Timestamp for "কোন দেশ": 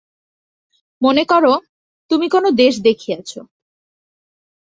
2.29-2.73